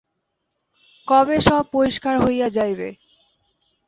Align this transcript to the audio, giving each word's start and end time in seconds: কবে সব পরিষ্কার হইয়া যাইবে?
কবে 1.07 1.37
সব 1.47 1.63
পরিষ্কার 1.73 2.15
হইয়া 2.23 2.47
যাইবে? 2.49 2.89